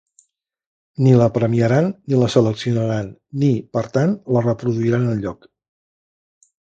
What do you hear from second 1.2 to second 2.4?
premiaran ni la